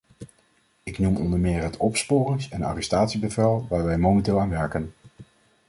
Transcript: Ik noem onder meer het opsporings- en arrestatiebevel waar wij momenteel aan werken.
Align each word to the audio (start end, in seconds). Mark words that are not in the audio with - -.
Ik 0.83 0.99
noem 0.99 1.17
onder 1.17 1.39
meer 1.39 1.63
het 1.63 1.77
opsporings- 1.77 2.49
en 2.49 2.63
arrestatiebevel 2.63 3.65
waar 3.69 3.83
wij 3.83 3.97
momenteel 3.97 4.39
aan 4.39 4.49
werken. 4.49 4.93